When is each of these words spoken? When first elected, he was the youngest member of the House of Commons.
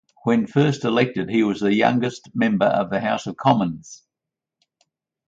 When 0.23 0.47
first 0.47 0.83
elected, 0.83 1.29
he 1.29 1.43
was 1.43 1.59
the 1.59 1.75
youngest 1.75 2.27
member 2.33 2.65
of 2.65 2.89
the 2.89 2.99
House 3.01 3.27
of 3.27 3.37
Commons. 3.37 4.03